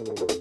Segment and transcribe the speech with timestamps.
[0.00, 0.39] Halo,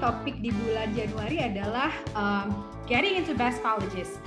[0.00, 4.18] topik di bulan Januari adalah um, getting into best colleges.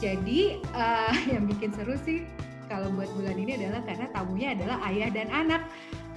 [0.00, 2.26] Jadi uh, yang bikin seru sih
[2.66, 5.62] kalau buat bulan ini adalah karena tamunya adalah ayah dan anak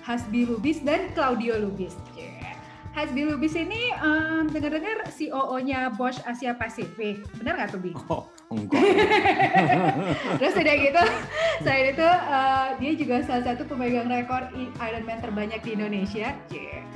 [0.07, 1.93] Hasbi Lubis dan Claudio Lubis.
[2.15, 2.55] Yeah.
[2.97, 7.21] Hasbi Lubis ini um, dengar-dengar COO-nya Bosch Asia Pasifik.
[7.37, 7.93] Benar nggak tuh, Bi?
[8.47, 8.79] Oh, enggak.
[10.39, 11.03] Terus udah gitu,
[11.59, 14.47] selain itu uh, dia juga salah satu pemegang rekor
[14.79, 16.31] Ironman terbanyak di Indonesia.
[16.47, 16.87] Yeah.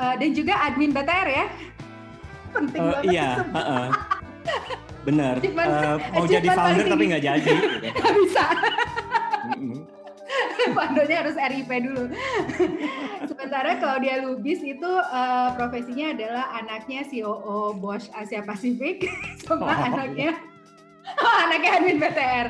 [0.00, 1.46] Uh, dan juga admin BTR ya.
[2.50, 3.04] Penting Eh, banget.
[3.06, 3.86] iya, heeh.
[5.02, 5.34] benar.
[5.36, 7.52] Achievement- Eh, mau jadi founder tapi nggak jadi.
[7.52, 7.86] gitu.
[7.92, 8.44] Nggak bisa.
[9.46, 9.78] Mm-mm.
[10.76, 12.04] Pandonya harus RIP dulu.
[13.22, 19.04] Sementara Claudia Lubis itu uh, profesinya adalah anaknya COO Bosch Asia Pasifik
[19.42, 19.84] sama Oh.
[19.84, 20.32] anaknya
[21.12, 22.46] oh, anaknya admin BTR.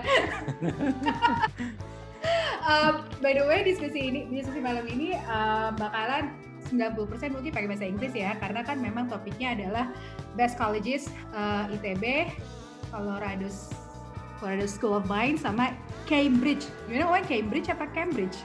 [2.60, 2.90] Uh,
[3.24, 6.30] by the way, diskusi ini diskusi malam ini uh, bakalan
[6.70, 9.90] 90% mungkin pakai bahasa Inggris ya, karena kan memang topiknya adalah
[10.38, 12.30] best colleges uh, ITB,
[12.94, 13.50] Colorado
[14.38, 15.76] Colorado School of Mines sama
[16.08, 16.64] Cambridge.
[16.88, 18.40] You know what Cambridge apa Cambridge?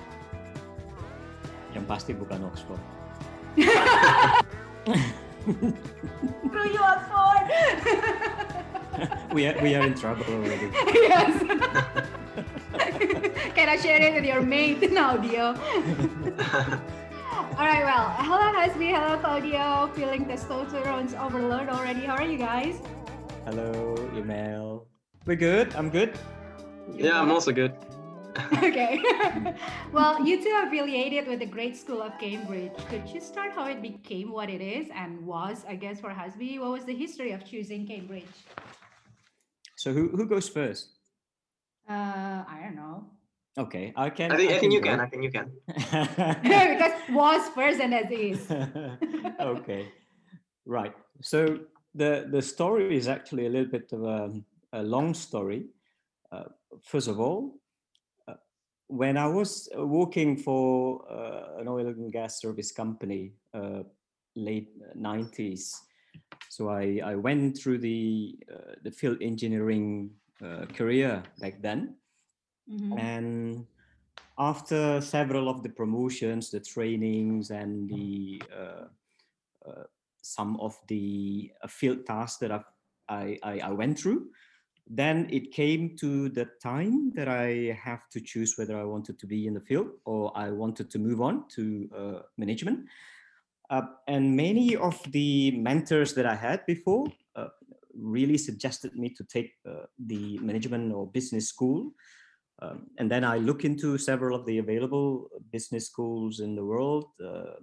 [1.72, 2.82] Yang pasti bukan Oxford.
[6.46, 7.46] Screw you Oxford.
[9.36, 10.72] We are, we are in trouble already.
[10.72, 11.36] yes.
[13.56, 15.54] Can I share it with your mate in audio?
[17.58, 22.02] All right, well, hello Hasbi, hello Claudio, feeling testosterone's overload already.
[22.02, 22.82] How are you guys?
[23.46, 24.88] Hello, email.
[25.26, 25.74] We're good.
[25.74, 26.20] I'm good.
[26.94, 27.72] Yeah, I'm also good.
[28.58, 29.00] okay.
[29.94, 32.74] well, you two are affiliated with the Great School of Cambridge.
[32.90, 36.60] Could you start how it became what it is and was, I guess, for Hasbi?
[36.60, 38.36] What was the history of choosing Cambridge?
[39.78, 40.90] So who who goes first?
[41.88, 43.06] Uh, I don't know.
[43.58, 44.32] Okay, I can.
[44.32, 44.90] I think I think you go.
[44.90, 45.00] can.
[45.00, 45.52] I think you can.
[45.68, 48.52] because was first and as is.
[49.40, 49.88] okay,
[50.66, 50.94] right.
[51.22, 51.60] So
[51.94, 54.32] the the story is actually a little bit of a,
[54.74, 55.68] a long story.
[56.32, 56.52] Uh,
[56.84, 57.56] first of all,
[58.28, 58.34] uh,
[58.88, 63.84] when I was uh, working for uh, an oil and gas service company, uh,
[64.36, 65.80] late nineties,
[66.50, 70.12] so I, I went through the uh, the field engineering
[70.44, 71.96] uh, career back then
[72.68, 72.98] Mhm.
[72.98, 73.66] and
[74.38, 78.86] after several of the promotions the trainings and the uh,
[79.68, 79.84] uh,
[80.22, 82.66] some of the uh, field tasks that I've,
[83.08, 84.30] I, I i went through
[84.88, 89.28] then it came to the time that i have to choose whether i wanted to
[89.28, 92.88] be in the field or i wanted to move on to uh, management
[93.70, 97.48] uh, and many of the mentors that i had before uh,
[97.94, 101.92] really suggested me to take uh, the management or business school
[102.62, 107.06] um, and then I look into several of the available business schools in the world
[107.24, 107.56] uh,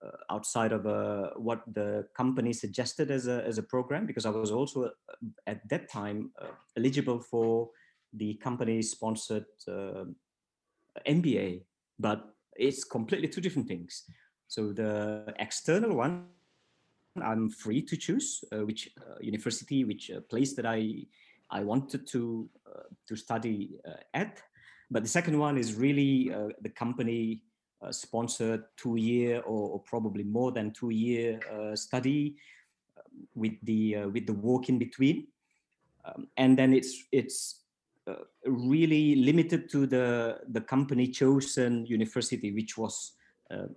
[0.00, 4.30] uh, outside of uh, what the company suggested as a, as a program, because I
[4.30, 4.90] was also uh,
[5.46, 7.70] at that time uh, eligible for
[8.12, 10.04] the company sponsored uh,
[11.06, 11.64] MBA,
[11.98, 14.04] but it's completely two different things.
[14.46, 16.26] So the external one,
[17.20, 18.88] I'm free to choose which
[19.20, 21.06] university, which place that I
[21.50, 24.42] I wanted to uh, to study uh, at.
[24.90, 27.42] But the second one is really uh, the company
[27.82, 31.40] uh, sponsored two year or, or probably more than two year
[31.74, 32.36] study
[33.34, 35.26] with the with the work in between,
[36.04, 37.64] um, and then it's it's
[38.06, 43.12] uh, really limited to the the company chosen university, which was.
[43.50, 43.68] Uh,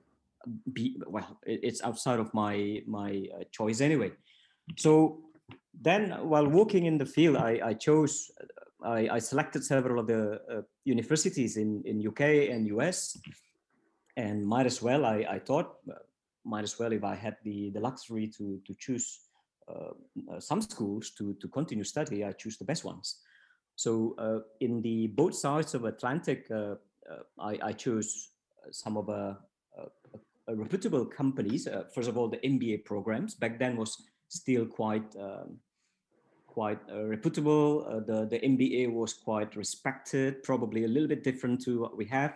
[0.74, 4.12] be, well, it's outside of my my uh, choice anyway.
[4.76, 5.20] So
[5.74, 8.32] then while working in the field i, I chose
[8.84, 13.18] I, I selected several of the uh, universities in, in uk and us
[14.18, 15.96] and might as well i, I thought uh,
[16.44, 19.20] might as well if i had the, the luxury to, to choose
[19.72, 19.94] uh,
[20.32, 23.20] uh, some schools to, to continue study i choose the best ones.
[23.76, 26.76] So uh, in the both sides of atlantic uh,
[27.40, 28.30] I, I chose
[28.72, 29.38] some of a,
[30.47, 31.68] a, reputable companies.
[31.94, 33.36] First of all the mba programs.
[33.36, 35.60] Back then was still quite um,
[36.48, 37.86] quite uh, reputable.
[37.88, 42.06] Uh, the the MBA was quite respected, probably a little bit different to what we
[42.06, 42.34] have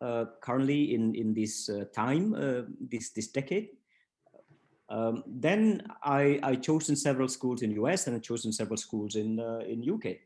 [0.00, 3.68] uh, currently in in this uh, time, uh, this this decade.
[4.90, 9.38] Um, then I, I chosen several schools in US and I chosen several schools in
[9.38, 10.16] uh, in UK.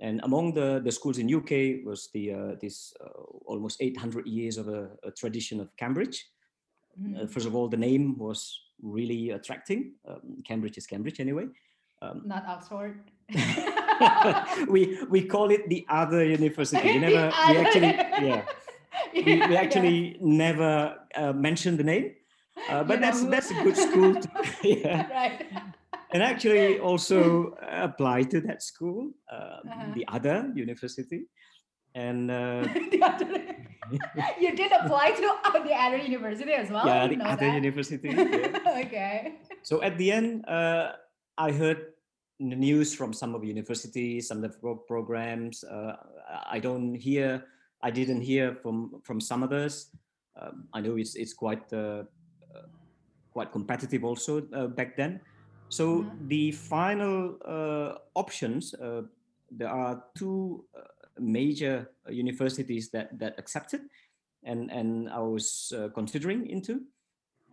[0.00, 4.56] And among the, the schools in UK was the uh, this uh, almost 800 years
[4.56, 6.26] of a, a tradition of Cambridge.
[7.00, 7.22] Mhm.
[7.22, 9.94] Uh, first of all, the name was really attracting.
[10.08, 11.46] Um, Cambridge is Cambridge anyway.
[12.02, 13.00] Um, Not Oxford.
[14.68, 16.82] we we call it the other university.
[16.94, 17.86] We never we actually
[18.28, 18.42] yeah
[19.14, 19.60] we, we Yeah.
[19.60, 22.14] actually never uh, mentioned the name.
[22.68, 23.30] Uh, but You that's who?
[23.30, 24.14] that's a good school.
[24.14, 24.28] To,
[24.62, 25.46] yeah, right.
[26.12, 29.40] and actually also apply to that school, um,
[29.70, 29.92] Uh-huh.
[29.94, 31.22] the other university,
[31.94, 33.51] and uh, The other-
[34.40, 35.20] you did apply to
[35.68, 36.86] the other university as well.
[36.86, 37.54] yeah, the other that.
[37.54, 38.08] university.
[38.12, 38.82] yeah.
[38.86, 39.34] okay.
[39.62, 40.92] So at the end, uh,
[41.38, 41.92] I heard
[42.38, 45.64] the news from some of the universities, some of the programs.
[45.64, 45.96] Uh,
[46.50, 47.44] I don't hear,
[47.82, 49.90] I didn't hear from from some others.
[50.40, 52.04] Um, I know it's it's quite uh,
[52.54, 52.66] uh,
[53.32, 55.20] quite competitive also uh, back then.
[55.68, 56.28] So Mhm.
[56.28, 59.02] the final uh, options, uh,
[59.50, 63.80] there are two uh, major universities that that accepted,
[64.44, 66.82] and and I was uh, considering into.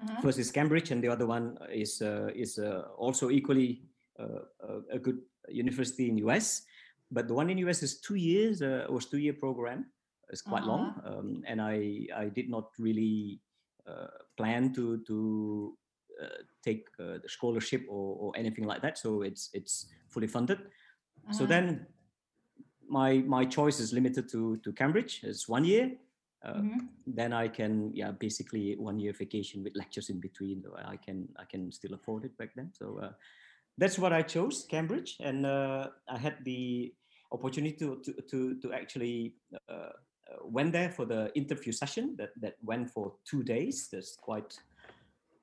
[0.01, 0.21] Uh-huh.
[0.21, 3.83] First is Cambridge, and the other one is uh, is uh, also equally
[4.19, 5.19] uh, a, a good
[5.49, 6.63] university in US.
[7.11, 8.61] But the one in US is two years.
[8.61, 9.85] Uh, was two year program.
[10.29, 13.41] It's quite long, um, and I I did not really
[13.89, 14.07] uh,
[14.37, 15.73] plan to to
[16.21, 18.97] uh, take uh, the scholarship or, or anything like that.
[18.97, 20.59] So it's it's fully funded.
[21.31, 21.45] So Uh-huh.
[21.47, 21.87] then
[22.89, 25.21] my my choice is limited to to Cambridge.
[25.23, 25.91] It's one year.
[26.43, 26.87] Uh, Mhm.
[27.05, 30.63] then I can yeah basically one year vacation with lectures in between.
[30.85, 32.71] I can I can still afford it back then.
[32.73, 33.11] So uh,
[33.77, 36.93] that's what I chose Cambridge, and uh, I had the
[37.31, 39.35] opportunity to to to, to actually
[39.69, 39.91] uh, uh,
[40.43, 43.89] went there for the interview session that that went for two days.
[43.91, 44.59] That's quite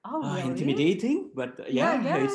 [0.04, 0.50] Oh, uh, really?
[0.50, 2.28] intimidating, but uh, Yeah, yeah, I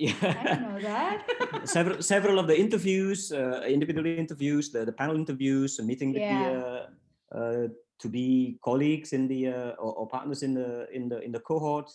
[0.00, 0.58] I yeah.
[0.62, 1.26] know that.
[1.64, 6.22] several several of the interviews, uh, individual interviews, the, the panel interviews, a meeting with
[6.22, 6.42] Yeah.
[6.50, 6.88] the
[7.34, 7.68] uh, uh,
[7.98, 11.40] to be colleagues in the uh, or, or partners in the in the in the
[11.40, 11.90] cohort.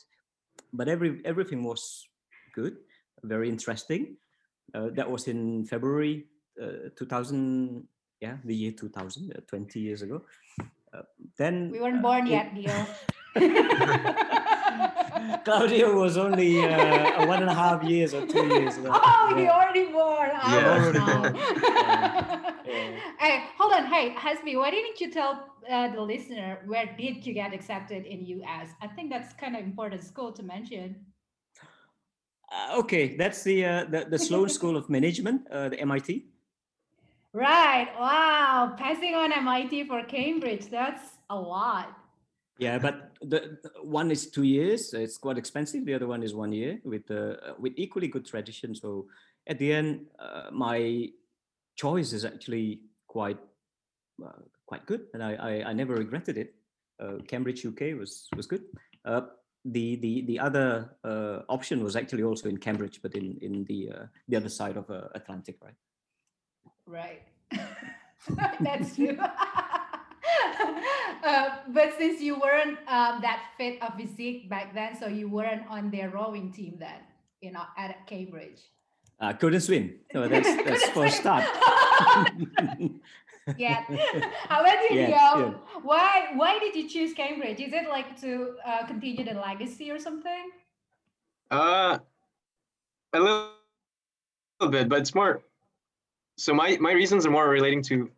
[0.73, 2.07] But every everything was
[2.53, 2.77] good,
[3.23, 4.17] very interesting.
[4.75, 6.25] Uh, that was in February
[6.61, 7.87] uh, 2000.
[8.21, 10.23] Yeah, the year 2000, uh, 20 years ago.
[10.93, 11.01] Uh,
[11.37, 12.71] then we weren't born yet, Dio.
[15.45, 18.77] Claudio was only uh, one and a half years or two years.
[18.77, 19.41] uh, Oh, yeah.
[19.43, 20.31] you already born.
[20.33, 20.77] I Yeah.
[20.77, 21.35] was Already born.
[22.65, 22.99] Yeah.
[23.19, 23.85] Hey, hold on.
[23.85, 25.33] Hey, Hasbi, why didn't you tell
[25.69, 28.67] uh, the listener where did you get accepted in US?
[28.81, 30.95] I think that's kind of important school to mention.
[32.51, 36.25] Uh, okay, that's the, uh, the the Sloan School of Management, uh, the MIT.
[37.33, 37.89] Right.
[37.99, 38.75] Wow.
[38.77, 40.67] Passing on MIT for Cambridge.
[40.69, 41.87] That's a lot.
[42.59, 44.93] Yeah, but the one is two years.
[44.93, 45.85] It's quite expensive.
[45.85, 48.75] The other one is one year with uh, with equally good tradition.
[48.75, 49.07] So
[49.47, 51.09] at the end, uh, my
[51.75, 53.39] choice is actually quite
[54.23, 56.55] uh, quite good, and I, I I never regretted it.
[56.99, 58.63] Uh, Cambridge, UK was was good.
[59.05, 59.21] Uh,
[59.65, 63.89] the the the other uh, option was actually also in Cambridge, but in in the
[64.27, 65.75] the other side of Atlantic, right?
[66.85, 67.21] Right.
[68.59, 69.17] That's true.
[71.23, 75.63] uh, but since you weren't um, that fit of physique back then, so you weren't
[75.69, 76.99] on their rowing team then,
[77.41, 78.59] you know, at Cambridge.
[79.19, 79.93] Uh, couldn't swim.
[80.11, 81.43] So that's that's Couldn't for a start.
[83.57, 83.83] yeah.
[84.49, 85.47] How about you, Yeah, Leo?
[85.47, 85.53] yeah.
[85.81, 87.59] Why why did you choose Cambridge?
[87.59, 90.51] Is it like to uh, continue the legacy or something?
[91.51, 91.99] Uh,
[93.13, 93.49] a little,
[94.59, 95.41] little bit, but it's more.
[96.37, 98.09] So my my reasons are more relating to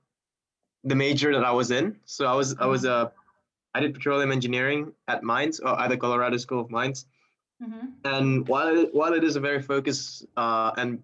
[0.85, 1.97] the major that I was in.
[2.05, 3.09] So I was I was uh,
[3.73, 7.07] I did petroleum engineering at Mines, or at the Colorado School of Mines.
[7.61, 7.87] Mm-hmm.
[8.05, 11.01] And while it, while it is a very focused uh, and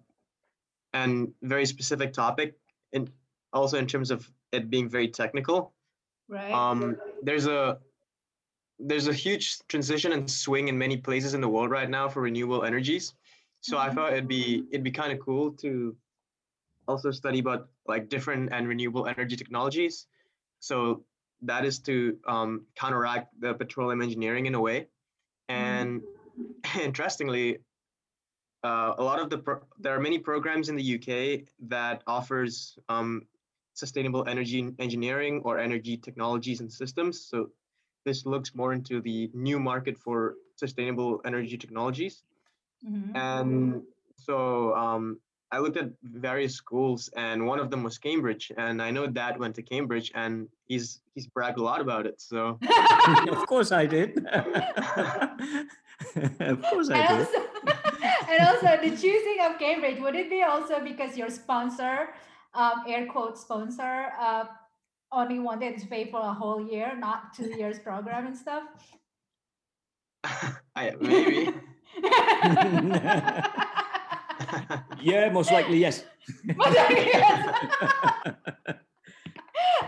[0.94, 2.58] and very specific topic,
[2.92, 3.10] and
[3.52, 5.72] also in terms of it being very technical,
[6.28, 6.52] Right.
[6.52, 7.78] um, there's a
[8.78, 12.22] there's a huge transition and swing in many places in the world right now for
[12.22, 13.14] renewable energies.
[13.60, 13.94] So I Mhm.
[13.94, 15.96] thought it'd be it'd be kind of cool to
[16.88, 20.06] also study about like different and renewable energy technologies.
[20.60, 21.04] So
[21.42, 24.86] that is to um, counteract the petroleum engineering in a way.
[25.48, 26.02] And
[26.80, 27.58] interestingly,
[28.64, 32.78] uh, a lot of the pro- there are many programs in the UK that offers
[32.88, 33.26] um,
[33.74, 37.20] sustainable energy engineering or energy technologies and systems.
[37.20, 37.50] So
[38.04, 42.22] this looks more into the new market for sustainable energy technologies.
[42.84, 43.16] Mhm.
[43.16, 43.82] And
[44.16, 45.18] so um,
[45.52, 48.50] I looked at various schools, and one of them was Cambridge.
[48.56, 52.20] And I know Dad went to Cambridge, and he's he's bragged a lot about it.
[52.22, 52.58] So
[53.30, 54.16] of course I did.
[56.40, 57.14] of course I and do.
[57.18, 57.38] also,
[58.30, 62.14] and also the choosing of Cambridge would it be also because your sponsor,
[62.54, 64.44] um, air quote sponsor, uh,
[65.12, 68.64] only wanted to pay for a whole year, not two years program and stuff?
[70.74, 71.52] I, maybe.
[75.00, 76.04] Yeah, most likely yes.
[76.56, 77.54] Most likely, yes.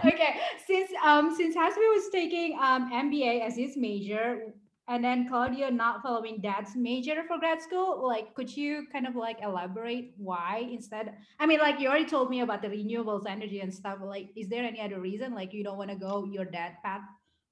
[0.04, 4.52] okay, since um since Hasbi was taking um MBA as his major,
[4.88, 9.14] and then Claudio not following dad's major for grad school, like could you kind of
[9.14, 11.14] like elaborate why instead?
[11.38, 13.98] I mean, like you already told me about the renewables energy and stuff.
[14.02, 17.06] Like, is there any other reason like you don't want to go your dad path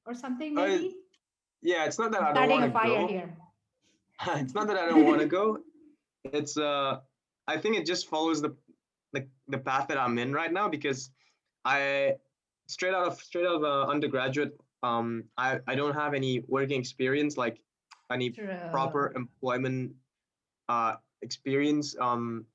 [0.06, 0.54] or something?
[0.54, 0.96] Maybe
[1.62, 3.06] yeah, it's not that I don't starting want a to fire go.
[3.06, 3.36] here.
[4.42, 5.58] it's not that I don't want to go.
[6.24, 7.00] It's uh,
[7.48, 8.56] I think it just follows the,
[9.12, 11.10] the the path that I'm in right now because
[11.64, 12.16] I
[12.68, 16.78] straight out of straight out of uh, undergraduate, um, I I don't have any working
[16.78, 17.62] experience like
[18.10, 18.48] any True.
[18.70, 19.94] proper employment
[20.68, 21.96] uh experience.
[21.98, 22.46] Um,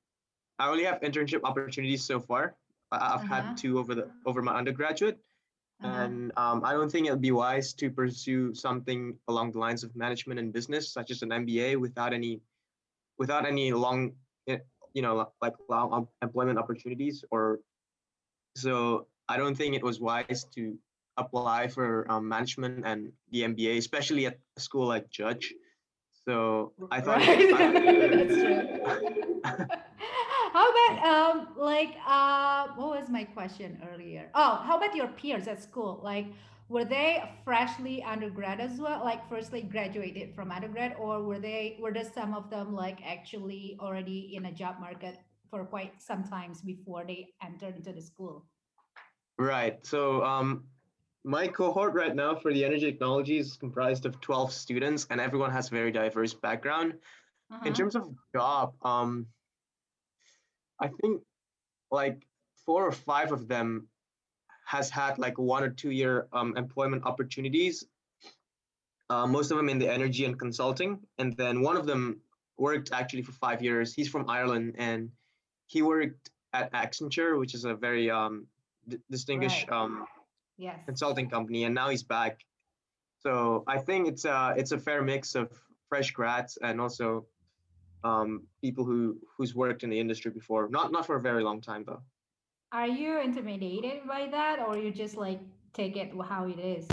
[0.58, 2.56] I only have internship opportunities so far.
[2.90, 3.34] I- I've Uh-huh.
[3.34, 5.18] had two over the over my undergraduate.
[5.80, 5.94] Uh-huh.
[6.02, 9.94] And um, I don't think it'd be wise to pursue something along the lines of
[9.94, 12.40] management and business, such as an MBA, without any,
[13.18, 14.12] without any long,
[14.48, 14.58] eh,
[14.94, 17.24] you know, like long employment opportunities.
[17.30, 17.60] Or
[18.56, 20.76] so I don't think it was wise to
[21.16, 25.52] apply for um, management and the MBA, especially at a school like Judge.
[26.24, 27.18] So I thought.
[27.18, 27.52] Right.
[27.54, 27.72] I-
[29.44, 29.68] That's
[30.52, 35.46] how about um like uh what was my question earlier oh how about your peers
[35.46, 36.26] at school like
[36.68, 41.92] were they freshly undergrad as well like firstly graduated from undergrad or were they were
[41.92, 45.18] there some of them like actually already in a job market
[45.50, 48.44] for quite some times before they entered into the school
[49.38, 49.84] Right.
[49.86, 50.64] So um,
[51.24, 55.52] my cohort right now for the energy technology is comprised of 12 students, and everyone
[55.52, 56.94] has very diverse background.
[57.50, 57.64] Uh-huh.
[57.64, 59.26] In terms of job, um,
[60.80, 61.22] I think
[61.90, 62.26] like
[62.66, 63.88] four or five of them
[64.68, 67.86] has had like one or two year um, employment opportunities.
[69.08, 72.20] Uh, most of them in the energy and consulting, and then one of them
[72.58, 73.94] worked actually for five years.
[73.94, 75.10] He's from Ireland, and
[75.68, 78.46] he worked at Accenture, which is a very um,
[78.86, 79.84] d- distinguished Right.
[79.84, 80.06] um,
[80.58, 82.44] yes consulting company, and now he's back.
[83.22, 85.46] So I think it's a it's a fair mix of
[85.88, 87.24] fresh grads and also
[88.04, 91.62] um, people who who's worked in the industry before, not not for a very long
[91.62, 92.02] time though.
[92.72, 95.40] Are you intimidated by that or you just like
[95.72, 96.86] take it how it is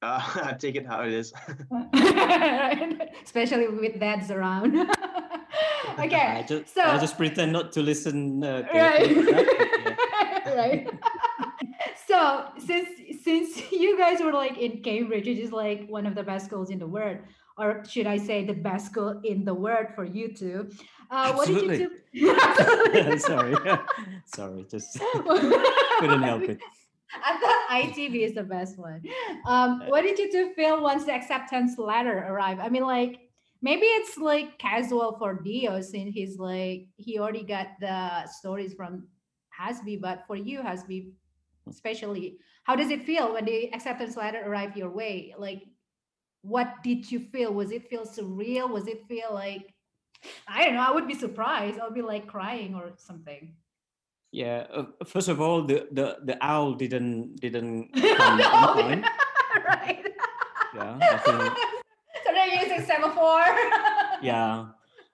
[0.00, 1.32] Uh, I take it how it is.
[3.24, 4.76] especially with dads around
[5.98, 8.44] okay I just, so I just pretend not to listen.
[8.44, 10.54] Uh, right yeah.
[10.54, 10.88] right
[12.06, 12.88] so since
[13.22, 16.70] since you guys were like in cambridge which is like one of the best schools
[16.70, 17.18] in the world
[17.58, 20.70] or should i say the best school in the world for you two
[21.10, 22.36] uh, what did you do
[23.18, 23.54] Sorry,
[24.26, 26.60] sorry, just couldn't help it.
[27.24, 29.02] I thought ITB is the best one.
[29.46, 32.60] Um, what did you two feel once the acceptance letter arrived?
[32.60, 33.20] I mean, like
[33.62, 39.08] maybe it's like casual for Dio since he's like he already got the stories from
[39.58, 41.10] Hasbi, but for you, Hasbi,
[41.68, 45.34] especially, how does it feel when the acceptance letter arrived your way?
[45.36, 45.64] Like,
[46.48, 47.52] what did you feel?
[47.52, 48.68] Was it feel surreal?
[48.70, 49.74] Was it feel like
[50.48, 50.82] I don't know?
[50.82, 51.78] I would be surprised.
[51.78, 53.54] I'll be like crying or something.
[54.32, 54.66] Yeah.
[54.72, 59.02] Uh, first of all, the the the owl didn't didn't come No,
[59.66, 60.04] right.
[60.74, 61.56] Yeah, I think.
[62.24, 63.56] so they're using semaphore.
[64.22, 64.66] Yeah.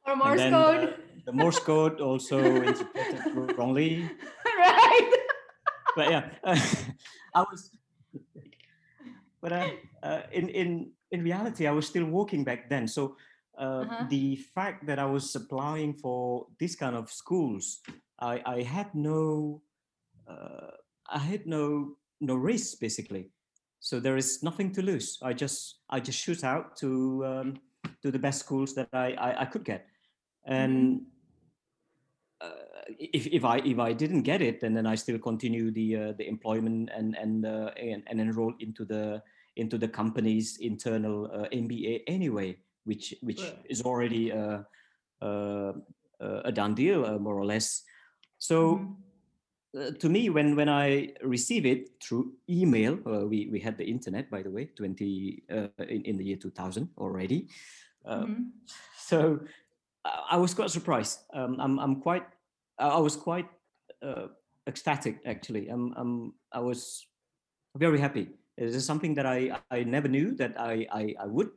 [0.04, 0.98] Or Morse code.
[1.24, 4.10] The, the Morse code also interpreted wrongly.
[4.44, 5.12] right.
[5.96, 7.70] But yeah, I was.
[9.44, 9.68] But uh,
[10.00, 12.88] uh, in in in reality, I was still working back then.
[12.88, 13.20] So
[13.60, 14.06] uh, Uh-huh.
[14.08, 17.84] the fact that I was applying for this kind of schools,
[18.16, 19.60] I I had no,
[20.24, 20.72] uh,
[21.12, 23.28] I had no no risk basically.
[23.80, 25.20] So there is nothing to lose.
[25.20, 26.88] I just I just shoot out to
[27.28, 27.48] um,
[28.00, 29.84] to the best schools that I I, I could get,
[30.48, 31.04] and
[32.40, 35.96] uh, if if I if I didn't get it, then then I still continue the
[35.96, 39.22] uh, the employment and and, uh, and and enroll into the
[39.56, 43.66] into the company's internal uh, MBA anyway, which which Right.
[43.70, 44.62] is already uh,
[45.22, 45.72] uh,
[46.20, 47.82] uh, a done deal uh, more or less.
[48.38, 48.96] So Mhm.
[49.74, 52.96] uh, to me, when when I receive it through email,
[53.28, 56.50] we we had the internet by the way, twenty uh, in in the year two
[56.50, 57.48] thousand already.
[58.06, 58.52] Mhm.
[58.98, 59.40] so
[60.04, 61.24] I I was quite surprised.
[61.32, 62.26] Um, I'm I'm quite
[62.78, 63.48] I I was quite
[64.02, 64.28] uh,
[64.66, 65.68] ecstatic actually.
[65.68, 67.06] I'm, I'm I was
[67.76, 68.28] very happy.
[68.56, 71.50] This is something that I I never knew that I I, I would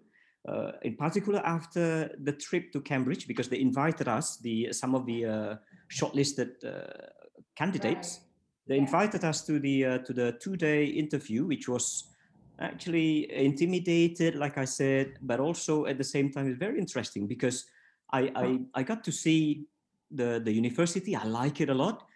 [0.48, 5.06] uh, in particular after the trip to Cambridge, because they invited us, the some of
[5.06, 5.56] the uh,
[5.92, 7.08] shortlisted uh,
[7.56, 8.68] candidates, Right.
[8.68, 12.14] they invited us to the uh, to the two-day interview, which was
[12.60, 17.66] actually intimidated, like I said, but also at the same time it's very interesting because
[18.12, 19.68] I I, I got to see
[20.10, 21.16] the the university.
[21.16, 22.08] I like it a lot.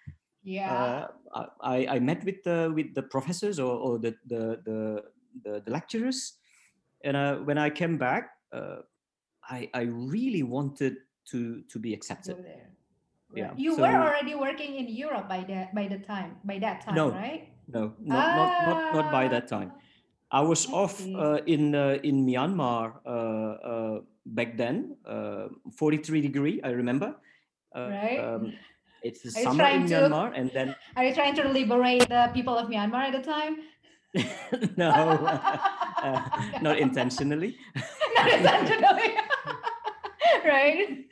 [0.44, 0.74] Yeah.
[0.74, 5.04] Uh, I, I met with the with the professors or, or the, the the
[5.44, 6.38] the the lecturers,
[7.04, 8.84] and uh, when I came back, uh,
[9.44, 10.98] I I really wanted
[11.32, 12.38] to to be accepted.
[13.34, 13.54] Yeah.
[13.56, 17.12] You were already working in Europe by that by the time by that time, No,
[17.12, 17.48] right?
[17.68, 19.72] No, not not not not by that time.
[20.32, 26.22] I was I off uh, in uh, in Myanmar uh, uh, back then, uh, 43
[26.22, 26.62] degree.
[26.64, 27.16] I remember.
[27.76, 28.20] Uh, Right.
[28.20, 28.54] Um,
[29.04, 32.58] it's the summer in to- Myanmar, and then Are you trying to liberate the people
[32.58, 33.58] of Myanmar at the time?
[34.78, 34.90] no,
[36.04, 36.22] uh,
[36.62, 37.58] not intentionally.
[38.16, 39.16] Not intentionally.
[40.46, 41.06] right?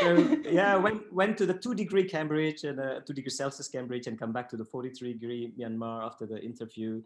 [0.00, 4.06] so yeah, went went to the two degree Cambridge and uh, two degree Celsius Cambridge,
[4.06, 7.02] and come back to the 43 degree Myanmar after the interview.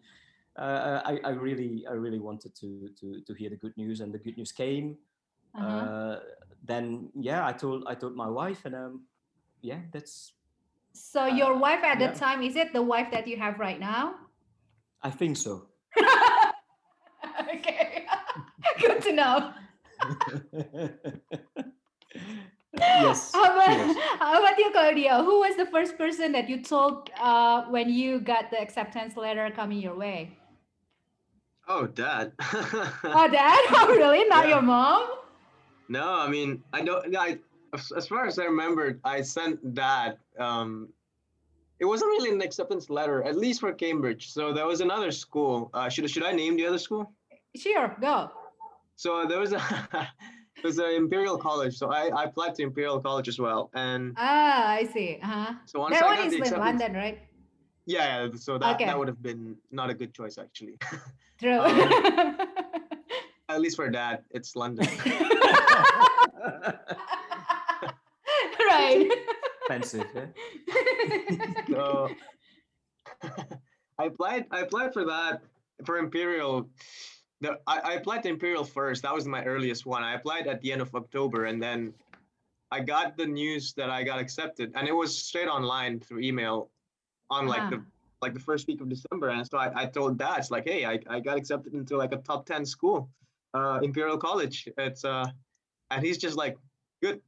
[0.56, 4.12] Uh, I, I really I really wanted to, to to hear the good news, and
[4.12, 4.96] the good news came.
[5.54, 5.66] Uh-huh.
[5.66, 6.20] Uh,
[6.64, 9.02] then yeah, I told I told my wife, and um,
[9.62, 10.32] yeah, that's
[10.92, 14.14] So your wife at the time is it the wife that you have right now?
[15.02, 15.66] I think so.
[17.54, 18.06] okay.
[18.80, 19.52] Good to know.
[22.78, 23.32] yes.
[23.32, 23.96] How about, yes.
[24.18, 25.24] how about you, Claudio?
[25.24, 29.50] Who was the first person that you told uh, when you got the acceptance letter
[29.54, 30.36] coming your way?
[31.68, 32.32] Oh, dad.
[33.04, 33.60] Oh, dad?
[33.70, 34.26] Oh, really?
[34.28, 34.54] Not Yeah.
[34.54, 35.08] your mom?
[35.88, 37.14] no, I mean, I don't.
[37.16, 37.38] I
[37.74, 40.18] as as far as I remember, I sent that.
[40.38, 40.88] Um,
[41.80, 44.30] it wasn't really an acceptance letter, at least for Cambridge.
[44.30, 45.70] So there was another school.
[45.74, 47.12] Uh, should should I name the other school?
[47.56, 48.30] Sure, go.
[48.96, 49.60] So there was a
[50.56, 51.76] it was an Imperial College.
[51.76, 53.70] So I, I applied to Imperial College as well.
[53.74, 55.18] And Ah, I see.
[55.22, 55.54] Uh-huh.
[55.66, 57.18] so once That I one got is the in acceptance, London, right?
[57.86, 58.84] yeah, yeah, so that, Okay.
[58.86, 60.78] that would have been not a good choice actually.
[61.40, 61.58] True.
[61.58, 62.38] Um,
[63.48, 64.86] At least for that, it's London.
[68.72, 69.10] Right.
[69.70, 70.06] Expensive.
[70.14, 70.26] Yeah?
[71.70, 72.08] so
[73.98, 75.42] I applied I applied for that
[75.84, 76.68] for Imperial.
[77.40, 79.02] The, I, I applied to Imperial first.
[79.02, 80.02] That was my earliest one.
[80.02, 81.92] I applied at the end of October and then
[82.70, 86.70] I got the news that I got accepted and it was straight online through email
[87.30, 87.84] on like the Ah.
[88.22, 89.28] like the first week of December.
[89.30, 92.12] And so I, I told dad, it's like, hey, I, I got accepted into like
[92.12, 93.08] a top 10 school,
[93.54, 94.68] uh, Imperial College.
[94.78, 95.26] It's uh
[95.90, 96.56] and he's just like,
[97.02, 97.20] good.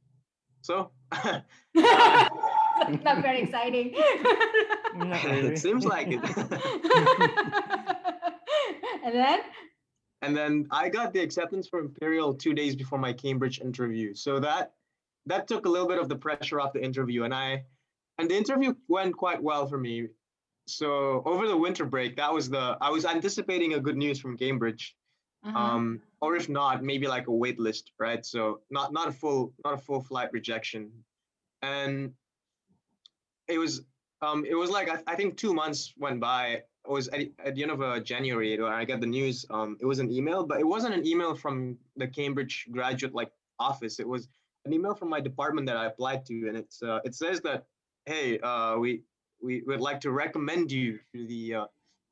[0.61, 0.91] So
[1.75, 3.95] Not very exciting.
[4.95, 5.53] Not really.
[5.53, 6.23] it seems like it.
[9.03, 9.39] and then?
[10.21, 14.13] and then I got the acceptance for Imperial two days before my Cambridge interview.
[14.13, 14.73] So that
[15.27, 17.63] that took a little bit of the pressure off the interview, and I
[18.17, 20.07] and the interview went quite well for me.
[20.67, 24.37] So over the winter break, that was the I was anticipating a good news from
[24.37, 24.95] Cambridge,
[25.45, 25.57] Uh-huh.
[25.57, 28.25] um, or if not, maybe like a wait list, right?
[28.25, 30.91] So not not a full not a full flight rejection,
[31.61, 32.13] and
[33.47, 33.81] it was
[34.21, 36.63] um it was like I, I think two months went by.
[36.87, 39.43] It was at, at the end of uh, January when I got the news.
[39.49, 43.31] Um, it was an email, but it wasn't an email from the Cambridge graduate like
[43.59, 43.99] office.
[43.99, 44.27] It was
[44.65, 47.65] an email from my department that I applied to, and it's uh, it says that
[48.05, 49.01] hey, uh, we
[49.41, 51.65] we would like to recommend you to the uh,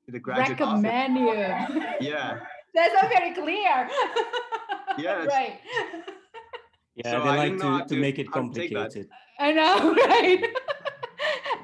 [0.06, 0.84] to the graduate office.
[0.84, 2.08] Recommend you.
[2.08, 2.40] Yeah.
[2.74, 3.90] That's not very clear.
[5.00, 5.60] Yeah, right.
[6.96, 8.94] Yeah, So they I like didn't to, to to- make it how to take that.
[8.94, 9.10] complicated.
[9.40, 10.44] I know, right?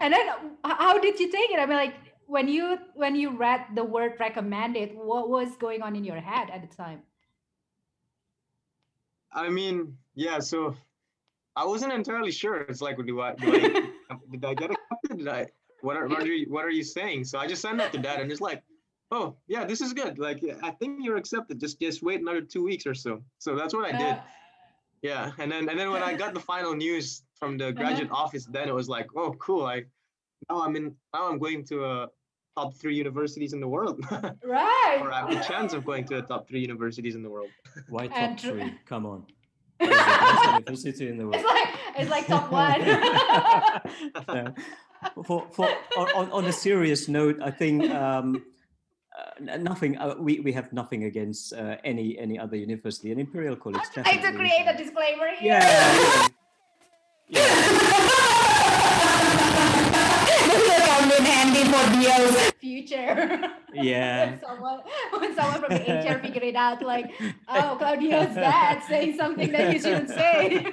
[0.02, 0.26] and then
[0.64, 1.60] how did you take it?
[1.60, 1.94] I mean, like
[2.26, 6.50] when you when you read the word recommended, what was going on in your head
[6.50, 7.04] at the time?
[9.32, 10.40] I mean, yeah.
[10.40, 10.76] So
[11.56, 12.62] I wasn't entirely sure.
[12.62, 13.60] It's like, do I, do I
[14.32, 15.18] did I get accepted?
[15.20, 15.46] Did I?
[15.82, 17.26] What are, what are you what are you saying?
[17.26, 18.64] So I just sent that to dad, and it's like,
[19.12, 20.20] oh yeah, this is good.
[20.20, 21.60] Like I think you're accepted.
[21.60, 23.22] Just just wait another two weeks or so.
[23.40, 24.16] So that's what I did.
[24.16, 24.20] Uh,
[25.02, 28.46] Yeah, and then and then when I got the final news from the graduate office,
[28.56, 29.64] then it was like, oh cool.
[29.66, 29.78] I
[30.50, 31.96] now I'm in now I'm going to a
[32.58, 33.96] top three universities in the world,
[34.44, 34.98] right.
[35.04, 37.52] or I have a chance of going to a top three universities in the world.
[37.88, 38.74] Why top And three?
[38.92, 39.20] Come on.
[39.80, 41.40] That is the best university in the world.
[41.40, 41.70] It's like
[42.00, 42.80] it's like top one.
[44.36, 44.52] Yeah.
[45.28, 45.68] for for
[45.98, 48.44] on, on- on a serious note, I think um, n-
[49.42, 49.98] nothing.
[49.98, 53.12] Uh, we we have nothing against uh, any any other university.
[53.12, 53.82] And Imperial College.
[53.98, 55.60] I had to create a disclaimer here.
[55.60, 56.28] Yeah.
[57.28, 58.10] yeah.
[61.24, 63.50] Handy for Dio's future.
[63.74, 64.26] Yeah.
[64.30, 64.80] when someone
[65.18, 67.12] when someone from the HR figure it out, like,
[67.48, 70.68] oh, Claudio's dad saying something that he shouldn't say.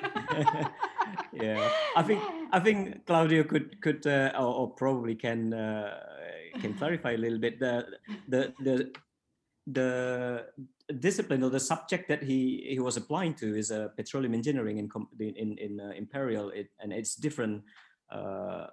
[1.33, 5.98] yeah, I think I think Claudio could could uh, or, or probably can uh,
[6.57, 7.87] can clarify a little bit the
[8.29, 8.92] the the
[9.66, 10.47] the
[11.01, 14.88] discipline or the subject that he he was applying to is uh, petroleum engineering in
[15.19, 17.62] in in uh, Imperial, it, and it's different
[18.11, 18.66] uh,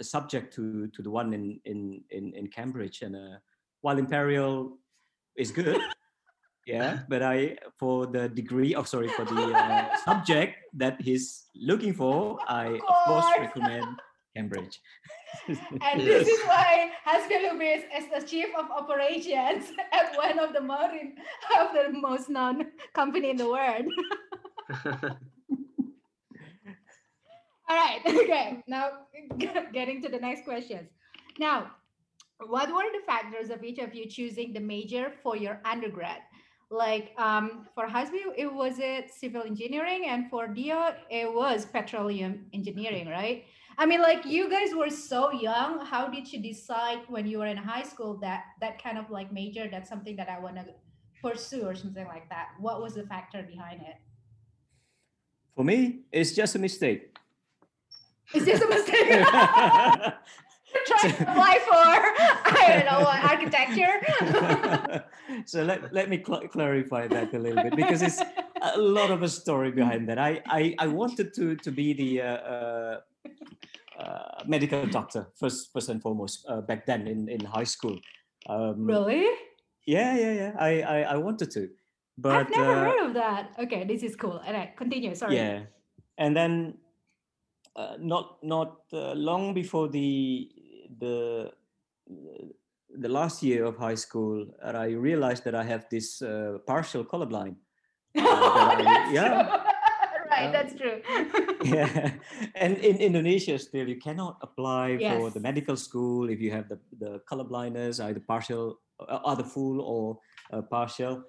[0.00, 3.02] subject to to the one in in in, in Cambridge.
[3.02, 3.38] And uh,
[3.82, 4.78] while Imperial
[5.36, 5.80] is good,
[6.66, 11.92] yeah, but I for the degree, oh sorry, for the uh, subject that he's looking
[11.92, 13.26] for, I of course.
[13.38, 14.00] recommend
[14.36, 14.80] Cambridge.
[15.48, 20.60] And this is why Hasbi Lubis is the chief of operations at one of the
[20.60, 21.16] marine
[21.58, 23.86] of the most known company in the world.
[27.68, 28.00] All right.
[28.06, 28.62] Okay.
[28.66, 28.90] Now
[29.72, 30.90] getting to the next questions.
[31.38, 31.70] Now,
[32.46, 36.18] what were the factors of each of you choosing the major for your undergrad?
[36.70, 42.46] Like um, for Hasbi, it was it civil engineering, and for Dio, it was petroleum
[42.54, 43.44] engineering, right?
[43.78, 45.84] I mean, like you guys were so young.
[45.84, 49.32] How did you decide when you were in high school that that kind of like
[49.32, 50.66] major, that's something that I want to
[51.22, 52.48] pursue or something like that?
[52.58, 53.96] What was the factor behind it?
[55.54, 57.16] For me, it's just a mistake.
[58.34, 59.24] Is this a mistake?
[60.86, 61.84] Trying to apply for
[62.56, 65.04] I don't know what architecture.
[65.46, 68.22] so let, let me cl- clarify that a little bit because it's
[68.60, 70.18] a lot of a story behind that.
[70.18, 73.00] I I, I wanted to to be the uh, uh,
[73.98, 77.98] uh, medical doctor first first and foremost uh, back then in, in high school.
[78.48, 79.26] Um, really?
[79.86, 80.52] Yeah, yeah, yeah.
[80.58, 81.68] I I, I wanted to,
[82.18, 83.50] but I've never uh, heard of that.
[83.58, 84.40] Okay, this is cool.
[84.44, 85.14] All right, continue.
[85.14, 85.36] Sorry.
[85.36, 85.62] yeah,
[86.18, 86.74] and then
[87.76, 90.48] uh, not not uh, long before the
[90.98, 91.50] the
[92.98, 97.04] the last year of high school, uh, I realized that I have this uh, partial
[97.04, 97.56] colorblind.
[98.16, 99.64] Oh, I- that's yeah.
[100.30, 101.00] right, that's true.
[101.64, 102.12] yeah,
[102.54, 106.78] and in Indonesia still you cannot apply for the medical school if you have the
[106.98, 110.18] the color blindness, either partial, uh, either full or
[110.52, 111.22] uh, partial,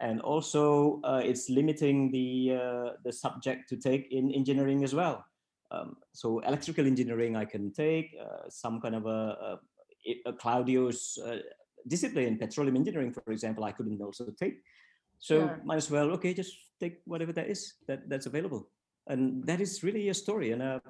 [0.00, 5.24] and also uh, it's limiting the uh, the subject to take in engineering as well.
[5.70, 9.58] Um, so electrical engineering I can take uh, some kind of a,
[10.06, 11.42] a, a Claudio's uh,
[11.88, 14.62] discipline, petroleum engineering, for example, I couldn't also take.
[15.18, 18.68] So might as well okay, just take whatever that is that that's available
[19.06, 20.52] and that is really a story.
[20.52, 20.80] And uh,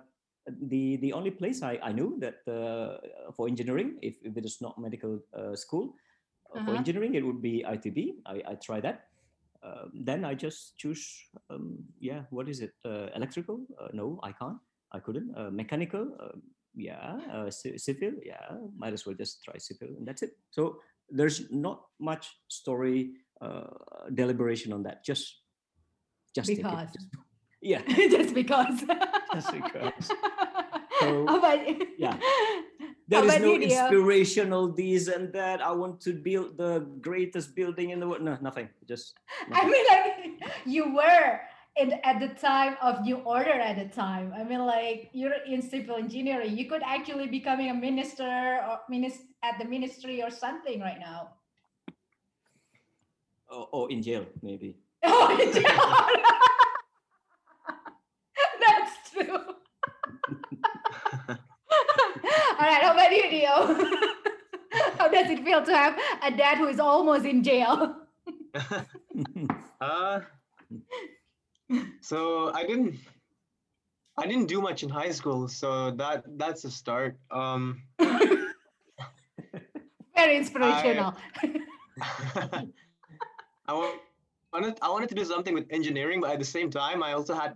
[0.47, 2.99] the the only place I, I knew that uh,
[3.37, 5.95] for engineering if, if it is not medical uh, school
[6.55, 6.79] uh, for Uh-huh.
[6.79, 9.11] engineering it would be ITB I, I try that.
[9.67, 11.03] Uh, then I just choose
[11.51, 12.73] um, yeah what is it?
[12.85, 13.59] Uh, electrical?
[13.81, 14.59] Uh, no I can't.
[14.93, 15.35] I couldn't.
[15.37, 16.15] Uh, mechanical?
[16.23, 16.39] Uh,
[16.77, 17.19] yeah.
[17.33, 18.13] Uh, civil?
[18.23, 18.47] Yeah.
[18.79, 20.33] Might as well just try civil and that's it.
[20.51, 20.79] So
[21.11, 23.67] there's not much story uh,
[24.15, 25.03] deliberation on that.
[25.05, 25.43] Just
[26.37, 26.63] just it.
[26.63, 26.93] Because.
[26.95, 27.11] Just-
[27.63, 28.85] yeah Just because.
[29.35, 30.11] Just because.
[31.01, 31.61] So, about
[31.99, 32.17] yeah.
[33.09, 33.69] There is no Dio?
[33.69, 38.35] inspirational this and that i want to build the greatest building in the world no
[38.41, 39.13] nothing just
[39.53, 39.71] I nothing.
[39.71, 40.13] mean, like
[40.65, 41.41] you were
[41.77, 44.33] in at the time of new order at the time.
[44.33, 46.57] I mean, like you're in civil engineering.
[46.57, 48.25] You could actually becoming a minister
[48.65, 51.37] or minis- at the ministry or something right now.
[53.53, 55.77] or, or in jail maybe Oh, yeah.
[58.67, 59.39] That's true.
[60.29, 61.37] All
[62.59, 63.51] right, how about you, Dio?
[64.99, 67.97] how does it feel to have a dad who is almost in jail?
[69.81, 70.21] uh,
[72.01, 72.97] so I didn't
[74.19, 77.19] I didn't do much in high school, so that that's a start.
[77.31, 77.83] Um,
[80.17, 81.15] Very inspirational.
[83.69, 83.93] I wa-
[84.53, 87.35] wanted I wanted to do something with engineering, but at the same time, I also
[87.35, 87.55] had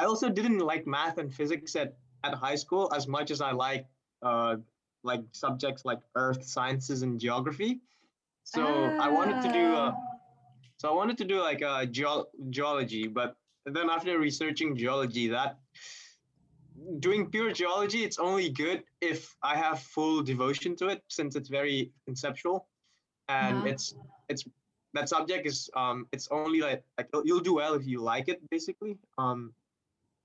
[0.00, 1.90] I also didn't like math and physics at
[2.26, 3.84] at high school as much as I like
[4.28, 4.52] uh,
[5.10, 7.72] like subjects like earth sciences and geography.
[8.54, 8.62] So
[9.06, 9.94] I wanted to do uh, Ah.
[10.80, 12.28] so I wanted to do like uh, geo-
[12.58, 13.30] geology, but
[13.76, 15.58] then after researching geology, that
[17.06, 21.48] doing pure geology, it's only good if I have full devotion to it, since it's
[21.60, 22.58] very conceptual,
[23.28, 23.72] and Uh-huh.
[23.72, 23.84] it's
[24.28, 24.42] it's
[24.96, 28.26] that subject is um it's only like like you'll- you'll do well if you like
[28.32, 28.94] it basically.
[29.18, 29.40] Um,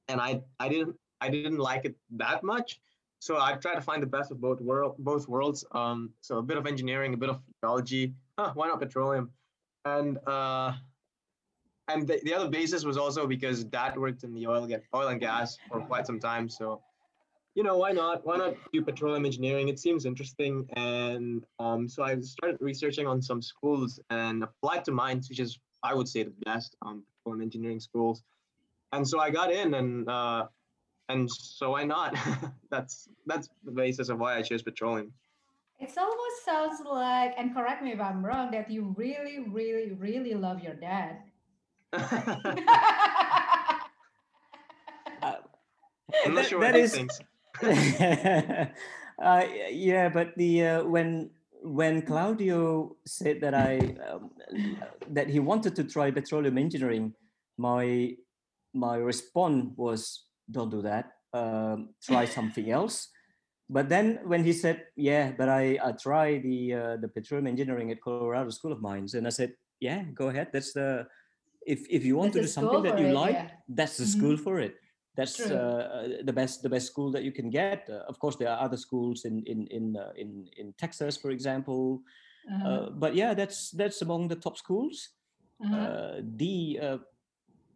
[0.07, 2.79] and I I didn't I didn't like it that much,
[3.19, 5.65] so I tried to find the best of both world both worlds.
[5.71, 8.13] Um, so a bit of engineering, a bit of geology.
[8.37, 9.31] Huh, why not petroleum?
[9.85, 10.73] And uh,
[11.87, 15.07] and the, the other basis was also because dad worked in the oil ga- oil
[15.09, 16.49] and gas for quite some time.
[16.49, 16.81] So
[17.55, 18.25] you know, why not?
[18.25, 19.67] Why not do petroleum engineering?
[19.67, 20.67] It seems interesting.
[20.73, 25.59] And um, so I started researching on some schools and applied to Mines, which is,
[25.83, 28.23] I would say, the best um, petroleum engineering schools.
[28.91, 30.47] And so I got in, and uh,
[31.09, 32.15] and so why not?
[32.71, 35.13] that's that's the basis of why I chose petroleum.
[35.79, 40.35] It almost sounds like, and correct me if I'm wrong, that you really, really, really
[40.35, 41.23] love your dad.
[41.93, 42.03] uh,
[46.23, 47.19] I'm not that, sure that what he is, thinks.
[49.23, 51.31] uh, yeah, but the uh, when
[51.63, 54.29] when Claudio said that I um,
[55.09, 57.13] that he wanted to try petroleum engineering,
[57.57, 58.15] my
[58.73, 61.13] my response was, "Don't do that.
[61.33, 63.09] Um, try something else."
[63.69, 67.91] But then when he said, "Yeah, but I I try the uh, the petroleum engineering
[67.91, 70.49] at Colorado School of Mines," and I said, "Yeah, go ahead.
[70.53, 71.07] That's the
[71.65, 73.51] if if you want That's to do something that you it, like, yeah.
[73.69, 74.07] that's the Mhm.
[74.07, 74.75] school for it."
[75.15, 77.89] That's uh, the best the best school that you can get.
[77.89, 81.31] Uh, of course, there are other schools in in in uh, in, in Texas, for
[81.31, 82.01] example.
[82.49, 85.09] Uh-huh, Uh, but yeah, that's that's among the top schools.
[85.63, 85.77] uh-huh.
[85.77, 86.97] Uh, the uh,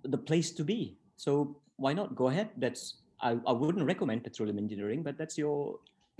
[0.08, 0.98] the place to be.
[1.18, 2.50] So why not go ahead?
[2.58, 5.80] That's I, I wouldn't recommend petroleum engineering, but that's your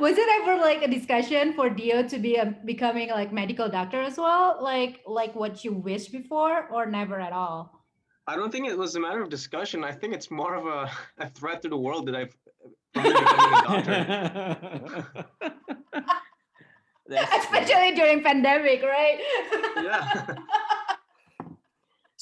[0.00, 4.00] was it ever like a discussion for Dio to be a, becoming like medical doctor
[4.00, 7.84] as well, like like what you wished before, or never at all?
[8.26, 9.82] I don't think it was a matter of discussion.
[9.84, 12.36] I think it's more of a, a threat to the world that I've
[12.92, 15.06] from becoming a doctor.
[17.12, 17.58] That's true.
[17.60, 19.18] Especially during pandemic, right?
[19.76, 20.26] Yeah.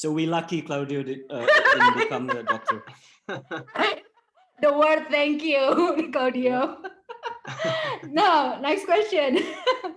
[0.01, 2.83] So we lucky Claudio did, uh, didn't become a doctor.
[3.29, 6.79] the word thank you, Claudio.
[8.09, 9.41] no, next question.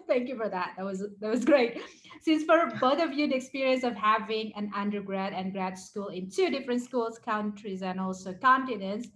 [0.06, 0.74] Thank you for that.
[0.76, 1.82] That was that was great.
[2.22, 6.30] Since for both of you, the experience of having an undergrad and grad school in
[6.30, 9.08] two different schools, countries, and also continents,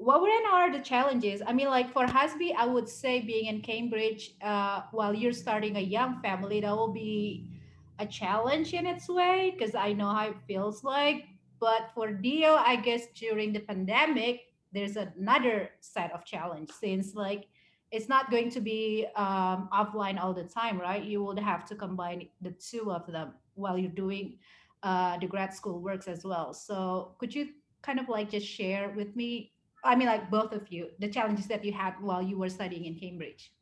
[0.00, 1.42] what were are the challenges?
[1.46, 5.76] I mean, like for Hasbi, I would say being in Cambridge uh, while you're starting
[5.76, 7.50] a young family, that will be
[7.98, 11.24] a challenge in its way because I know how it feels like.
[11.60, 14.40] But for Dio, I guess during the pandemic,
[14.72, 17.46] there's another set of challenge since like
[17.90, 21.04] it's not going to be um, offline all the time, right?
[21.04, 24.38] You would have to combine the two of them while you're doing
[24.82, 26.54] uh, the grad school works as well.
[26.54, 27.48] So could you
[27.82, 29.52] kind of like just share with me?
[29.84, 32.84] I mean, like both of you, the challenges that you had while you were studying
[32.84, 33.52] in Cambridge.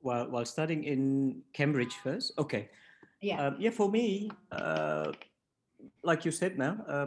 [0.00, 2.70] While while studying in Cambridge first, okay.
[3.20, 3.46] Yeah.
[3.46, 5.12] Um, yeah, for me, uh,
[6.02, 7.06] like you said now, uh,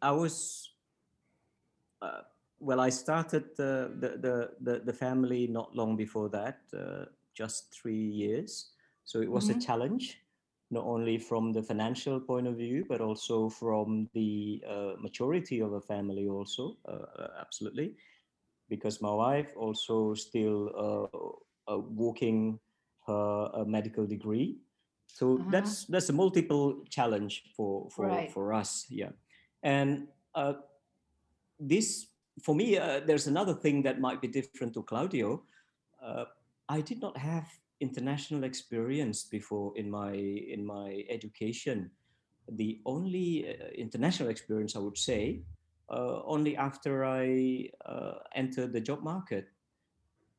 [0.00, 0.70] I was,
[2.00, 2.22] uh,
[2.58, 7.74] well, I started the, the, the, the, the family not long before that, uh, just
[7.74, 8.72] three years.
[9.04, 9.56] So it was Mhm.
[9.56, 10.18] a challenge,
[10.70, 15.72] not only from the financial point of view, but also from the uh, maturity of
[15.72, 17.94] a family also, uh, uh, absolutely.
[18.68, 22.58] Because my wife also still uh, uh, working
[23.06, 24.58] her medical degree
[25.06, 25.50] so Uh-huh.
[25.50, 28.30] that's that's a multiple challenge for for Right.
[28.30, 29.10] for us yeah
[29.62, 30.54] and uh,
[31.58, 32.06] this
[32.42, 35.42] for me uh, there's another thing that might be different to claudio
[36.02, 36.24] uh,
[36.68, 37.48] i did not have
[37.80, 41.90] international experience before in my in my education
[42.52, 45.40] the only uh, international experience i would say
[45.90, 49.48] uh, only after i uh, entered the job market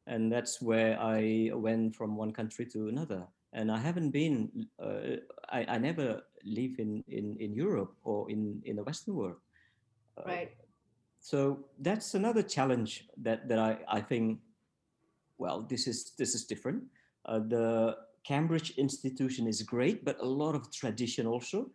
[0.08, 4.68] and that's where i went from one country to another and I haven't been.
[4.82, 5.18] Uh,
[5.50, 9.38] I, I never live in, in, in Europe or in, in the Western world.
[10.18, 10.52] Uh, Right.
[11.20, 14.40] So that's another challenge that, that I, I think.
[15.38, 16.84] Well, this is this is different.
[17.26, 21.72] Uh, the Cambridge institution is great, but a lot of tradition also.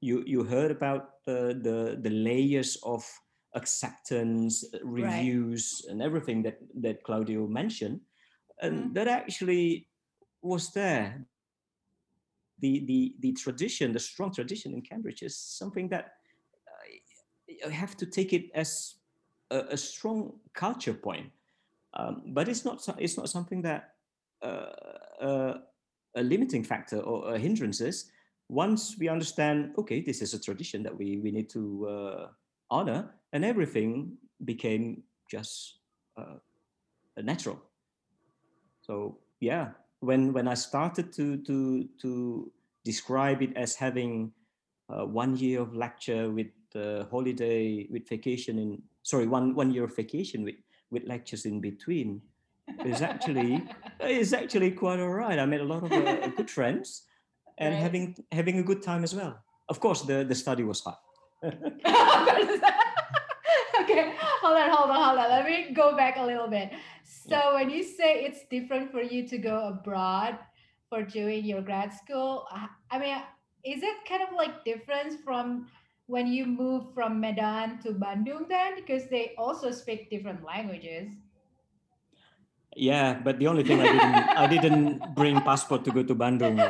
[0.00, 3.04] You you heard about the the, the layers of
[3.54, 8.00] acceptance, reviews, and everything that that Claudio mentioned,
[8.62, 8.94] and Mhm.
[8.94, 9.88] that actually
[10.42, 11.26] was there.
[12.60, 16.04] The, the, the tradition, the strong tradition in Cambridge is something that
[16.66, 16.86] uh,
[17.46, 18.96] you have to take it as
[19.50, 21.30] a, a strong culture point.
[21.94, 23.94] Um, but it's not, it's not something that
[24.42, 24.72] uh,
[25.20, 25.54] uh,
[26.14, 28.10] a limiting factor or a hindrances.
[28.48, 32.26] Once we understand, okay, this is a tradition that we, we need to uh,
[32.70, 35.78] honor, and everything became just
[36.16, 36.36] uh,
[37.22, 37.60] natural.
[38.80, 39.70] So yeah,
[40.00, 42.52] when when I started to to to
[42.84, 44.32] describe it as having
[44.88, 49.84] uh, one year of lecture with uh, holiday with vacation in sorry one one year
[49.84, 50.56] of vacation with
[50.90, 52.22] with lectures in between
[52.84, 53.62] is actually
[54.00, 55.38] is actually quite all right.
[55.38, 57.04] I made a lot of uh, good friends
[57.58, 57.82] and Right.
[57.82, 59.34] having having a good time as well.
[59.68, 60.96] of course, the, the study was hard.
[63.80, 65.28] okay, hold on, hold on, hold on.
[65.30, 66.70] Let me go back a little bit.
[67.04, 70.38] So when you say it's different for you to go abroad
[70.88, 72.46] for doing your grad school,
[72.90, 73.16] I mean,
[73.64, 75.66] is it kind of like different from
[76.06, 78.76] when you move from Medan to Bandung then?
[78.76, 81.12] Because they also speak different languages.
[82.76, 86.60] Yeah, but the only thing I didn't I didn't bring passport to go to Bandung.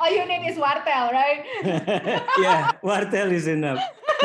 [0.00, 1.44] All you need is wartel, right?
[2.40, 3.78] yeah, wartel is enough.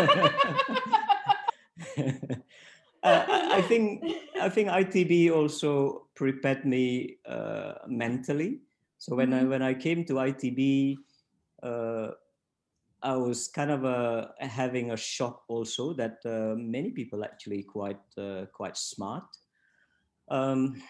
[3.04, 4.04] uh, I think
[4.42, 8.62] I think ITB also prepared me uh, mentally.
[8.98, 9.46] So when mm-hmm.
[9.46, 10.96] I when I came to ITB,
[11.62, 12.12] uh,
[13.04, 18.02] I was kind of uh, having a shock also that uh, many people actually quite
[18.18, 19.28] uh, quite smart
[20.30, 20.82] um,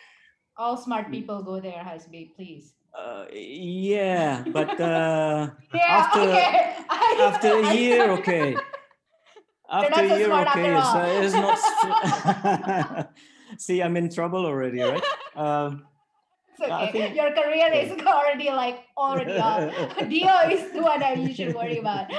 [0.58, 2.74] All smart people go there, Hasbi, please.
[2.98, 6.76] Uh, yeah, but uh, yeah, after okay.
[7.20, 8.56] after a year, okay.
[9.70, 10.80] After a year, okay.
[10.80, 13.12] So it's not.
[13.58, 15.04] See, I'm in trouble already, right?
[15.36, 15.84] Um,
[16.62, 16.92] okay.
[16.92, 19.74] Think, Your career is already like already off.
[20.08, 22.10] Dio is the one that you should worry about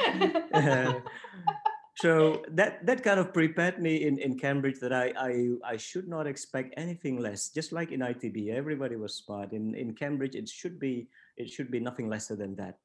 [1.98, 5.32] so that that kind of prepared me in, in Cambridge that I, I
[5.64, 7.48] I should not expect anything less.
[7.48, 9.52] Just like in ITB, everybody was smart.
[9.52, 12.78] In in Cambridge, it should be it should be nothing lesser than that.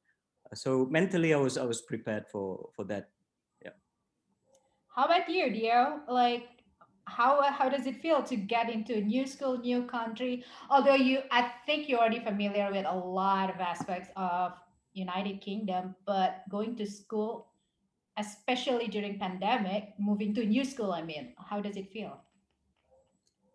[0.54, 3.10] So mentally, I was I was prepared for for that.
[3.60, 3.76] Yeah.
[4.96, 6.00] How about you, Dio?
[6.08, 6.48] Like
[7.04, 10.42] how how does it feel to get into a new school, new country?
[10.70, 14.54] Although you, I think you're already familiar with a lot of aspects of
[14.94, 17.51] United Kingdom, but going to school
[18.16, 20.92] especially during pandemic, moving to new school.
[20.92, 22.20] I mean, how does it feel?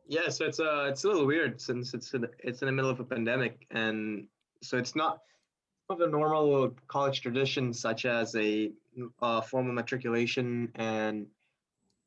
[0.07, 2.89] Yeah, so it's uh it's a little weird since it's in, it's in the middle
[2.89, 4.27] of a pandemic, and
[4.61, 5.21] so it's not
[5.89, 8.71] of the normal college traditions such as a
[9.21, 11.27] uh, formal matriculation and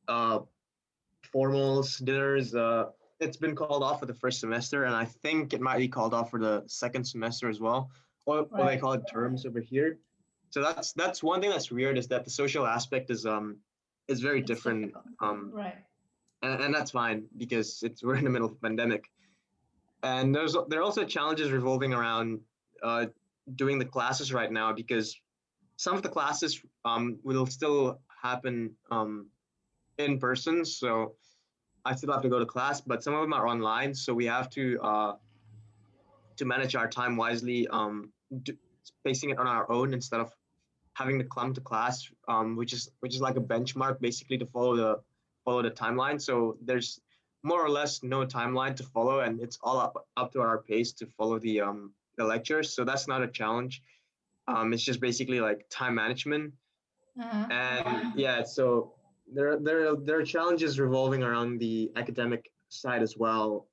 [0.08, 0.40] uh,
[1.34, 2.54] formals, dinners.
[2.54, 2.86] Uh,
[3.20, 6.12] it's been called off for the first semester, and I think it might be called
[6.12, 7.90] off for the second semester as well,
[8.26, 8.62] or, right.
[8.62, 9.98] or they call it terms over here
[10.50, 13.56] so that's that's one thing that's weird is that the social aspect is um
[14.08, 15.76] is very different um right.
[16.42, 19.04] and, and that's fine because it's we're in the middle of a pandemic.
[20.02, 22.40] And there's there are also challenges revolving around
[22.82, 23.06] uh,
[23.54, 25.14] doing the classes right now because
[25.76, 29.26] some of the classes um, will still happen um,
[29.98, 30.64] in person.
[30.64, 31.14] So
[31.86, 33.94] i still have to go to class but some of them are online.
[33.94, 35.12] So we have to uh,
[36.36, 38.10] to manage our time wisely um,
[38.42, 40.32] do, spacing it on our own instead of
[40.94, 44.46] having to come to class, um, which is which is like a benchmark basically to
[44.46, 45.00] follow the
[45.44, 46.20] follow the timeline.
[46.20, 47.00] So there's
[47.42, 50.92] more or less no timeline to follow, and it's all up up to our pace
[50.92, 52.74] to follow the um, the lectures.
[52.74, 53.82] So that's not a challenge.
[54.48, 56.52] Um, it's just basically like time management.
[57.20, 57.46] Uh-huh.
[57.50, 58.94] And yeah, so
[59.32, 63.66] there there there are challenges revolving around the academic side as well.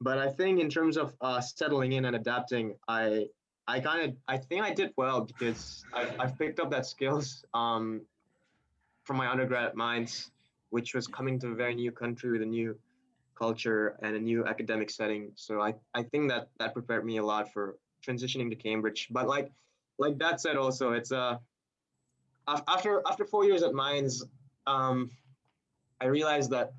[0.00, 3.26] But I think in terms of uh, settling in and adapting, I
[3.70, 7.44] I kind of I think I did well because I've, I've picked up that skills
[7.54, 8.02] um,
[9.04, 10.32] from my undergrad at Mines,
[10.70, 12.76] which was coming to a very new country with a new
[13.38, 15.30] culture and a new academic setting.
[15.36, 19.06] So I, I think that that prepared me a lot for transitioning to Cambridge.
[19.08, 19.52] But like
[19.98, 21.36] like that said, also it's uh
[22.48, 24.24] after after four years at Mines,
[24.66, 25.10] um,
[26.00, 26.72] I realized that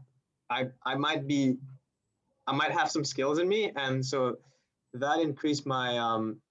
[0.49, 1.55] I I might be
[2.47, 4.39] I might have some skills in me, and so
[4.93, 6.41] that increased my um,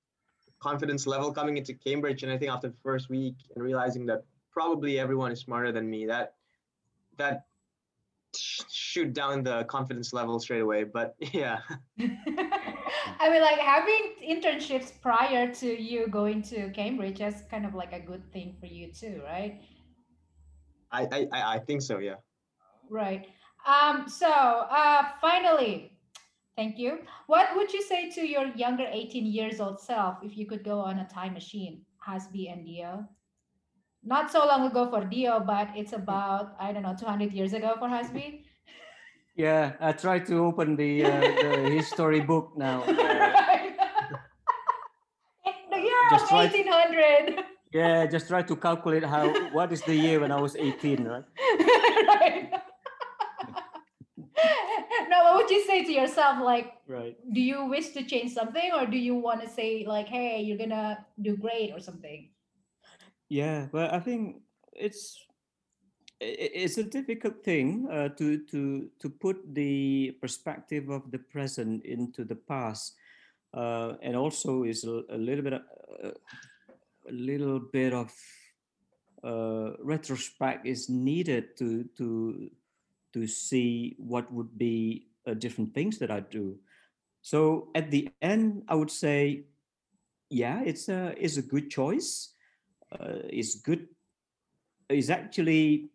[0.60, 2.22] confidence level coming into Cambridge.
[2.22, 5.88] And I think after the first week and realizing that probably everyone is smarter than
[5.88, 6.34] me, that
[7.16, 7.46] that
[8.36, 10.84] shoot down the confidence level straight away.
[10.84, 11.58] But yeah.
[11.98, 17.92] I mean, like having internships prior to you going to Cambridge is kind of like
[17.92, 19.60] a good thing for you too, right?
[20.92, 22.16] I I, I think so, yeah.
[22.88, 23.26] Right.
[23.66, 25.92] Um, so uh, finally,
[26.56, 26.98] Thank you.
[27.26, 30.80] What would you say to your younger 18 years old self if you could go
[30.80, 33.08] on a time machine, Hasbi and Dio?
[34.04, 37.76] Not so long ago for Dio, but it's about, I don't know, 200 years ago
[37.78, 38.44] for Hasbi.
[39.36, 42.84] Yeah, I tried to open the, uh, the history book now.
[45.70, 47.44] The year just of 1800.
[47.72, 51.24] yeah, just try to calculate how, what is the year when I was 18, right?
[52.10, 52.50] right
[55.08, 56.38] no, what would you say to yourself?
[56.42, 57.16] Like, right.
[57.32, 60.58] do you wish to change something or do you want to say, like, hey, you're
[60.58, 62.28] going to do great or something?
[63.28, 65.26] Yeah, well, I think it's
[66.20, 72.24] it's a difficult thing uh, to to to put the perspective of the present into
[72.24, 72.94] the past,
[73.54, 76.10] uh, and also is a, a little bit uh,
[77.08, 78.12] a little bit of
[79.24, 82.50] uh, retrospect is needed to to
[83.12, 86.58] to see what would be uh, different things that I do.
[87.22, 89.44] So at the end, I would say,
[90.30, 92.34] yeah, it's a it's a good choice.
[92.92, 93.88] Uh, it's good.
[94.88, 95.90] It's actually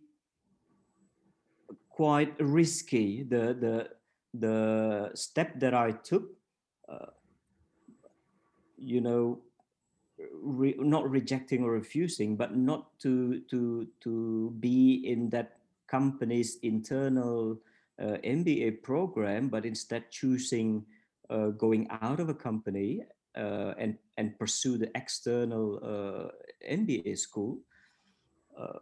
[1.89, 3.23] quite risky.
[3.23, 3.89] The the
[4.33, 6.35] the step that I took,
[6.89, 7.15] uh,
[8.77, 9.39] you know,
[10.43, 15.57] re, not rejecting or refusing, but not to to to be in that
[15.95, 17.59] company's internal
[18.01, 20.85] uh, MBA program, but instead choosing
[21.29, 23.01] uh, going out of a company
[23.37, 26.27] uh, and and pursue the external uh,
[26.67, 27.59] MBA school.
[28.55, 28.79] Uh,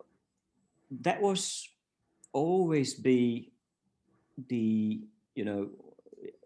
[1.02, 1.70] that was
[2.34, 3.54] always be
[4.50, 5.02] the
[5.36, 5.70] you know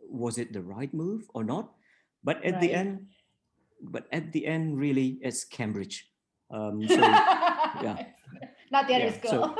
[0.07, 1.75] was it the right move or not
[2.23, 2.61] but at right.
[2.61, 3.07] the end
[3.81, 6.09] but at the end, really, it's Cambridge.
[6.49, 8.05] Um, so, yeah,
[8.71, 9.31] not the other yeah, school.
[9.31, 9.55] So,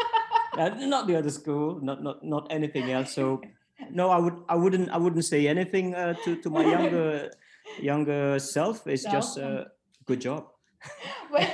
[0.58, 1.80] uh, not the other school.
[1.82, 3.14] Not not not anything else.
[3.14, 3.42] So,
[3.92, 7.32] no, I would I wouldn't I wouldn't say anything uh, to to my younger
[7.82, 8.86] younger self.
[8.88, 9.72] It's just a
[10.06, 10.48] good job.
[11.30, 11.48] when,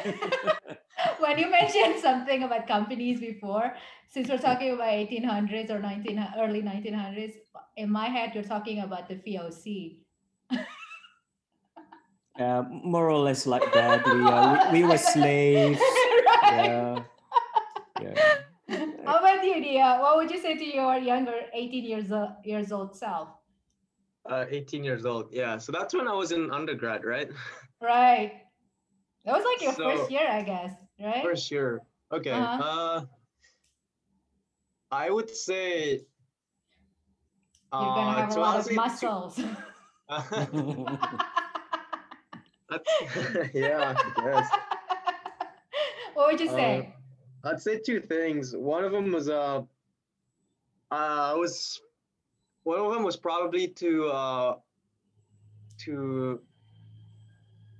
[1.19, 3.73] when you mentioned something about companies before,
[4.09, 7.33] since we're talking about 1800s or 19 early 1900s,
[7.77, 9.97] in my head you're talking about the VOC.
[12.39, 14.05] Uh, more or less like that.
[14.05, 15.79] We, uh, we, we were slaves.
[16.43, 16.63] Yeah.
[16.65, 16.92] yeah.
[19.53, 20.01] How you, Dio?
[20.01, 23.29] What would you say to your younger 18 years, uh, years old self?
[24.27, 25.31] Uh, 18 years old.
[25.31, 25.59] Yeah.
[25.59, 27.29] So that's when I was in undergrad, right?
[27.81, 28.41] Right.
[29.25, 31.21] That was like your so, first year, I guess, right?
[31.21, 31.81] First year.
[32.13, 32.31] Okay.
[32.31, 32.63] Uh-huh.
[32.63, 33.01] Uh,
[34.89, 36.05] I would say.
[37.73, 39.37] You're gonna uh, have a lot of muscles.
[43.53, 43.93] yeah,
[44.23, 44.49] yes.
[46.13, 46.92] What would you say?
[47.43, 48.55] I'd say two things.
[48.55, 49.63] One of them was uh,
[50.91, 51.81] uh was
[52.63, 54.55] one of them was probably to uh
[55.79, 56.41] to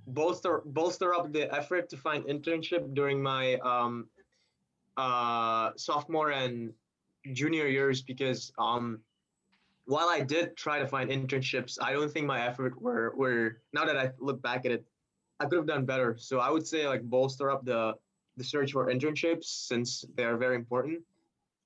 [0.06, 4.08] bolster bolster up the effort to find internship during my um
[4.98, 6.72] uh sophomore and
[7.32, 9.00] junior years because um
[9.86, 13.84] while I did try to find internships, I don't think my effort were were now
[13.84, 14.84] that I look back at it,
[15.40, 16.16] I could have done better.
[16.18, 17.94] So I would say like bolster up the
[18.36, 21.02] the search for internships since they are very important.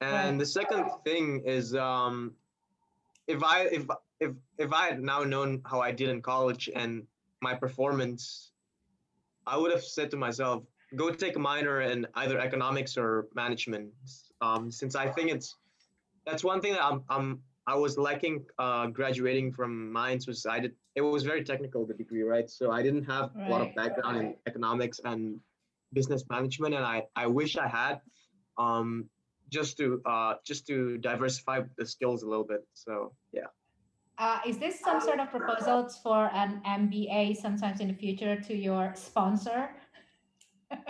[0.00, 2.32] And the second thing is um
[3.26, 3.86] if I if
[4.20, 7.06] if if I had now known how I did in college and
[7.40, 8.52] my performance,
[9.46, 10.64] I would have said to myself,
[10.96, 13.90] go take a minor in either economics or management.
[14.40, 15.56] Um, since I think it's
[16.26, 20.58] that's one thing that I'm I'm I was lacking uh, graduating from mines was I
[20.60, 23.46] did it was very technical the degree right so I didn't have right.
[23.46, 25.38] a lot of background in economics and
[25.92, 28.00] business management and I I wish I had
[28.58, 29.06] um,
[29.50, 33.46] just to uh, just to diversify the skills a little bit so yeah.
[34.18, 38.56] Uh, is this some sort of proposals for an MBA sometimes in the future to
[38.56, 39.70] your sponsor?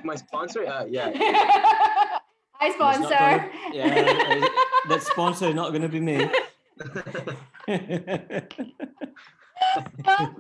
[0.03, 1.13] My sponsor, uh, yeah.
[2.55, 3.11] Hi, sponsor.
[3.11, 4.45] Gonna, yeah,
[4.89, 6.17] that sponsor is not going to be me.
[7.69, 7.79] well,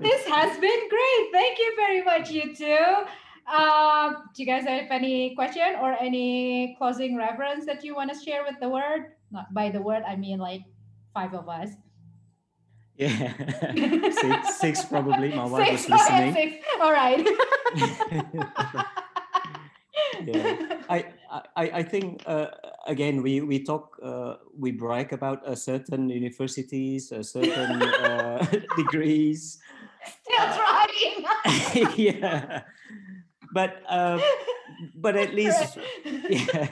[0.00, 1.28] this has been great.
[1.32, 3.04] Thank you very much, you two.
[3.49, 8.18] Um, do you guys have any question or any closing reference that you want to
[8.18, 9.12] share with the word?
[9.30, 10.62] Not by the word, I mean like
[11.14, 11.70] five of us.
[12.96, 13.32] Yeah,
[14.11, 15.32] six, six probably.
[15.32, 16.34] My wife six, was listening.
[16.34, 16.66] Six.
[16.80, 17.22] All right.
[20.26, 20.82] yeah.
[20.90, 22.49] I, I, I think uh,
[22.86, 28.44] again we we talk uh, we brag about a certain universities, a certain uh,
[28.76, 29.59] degrees.
[30.03, 31.24] Still trying.
[31.96, 32.62] yeah,
[33.53, 34.20] but uh,
[34.94, 36.68] but at least yeah.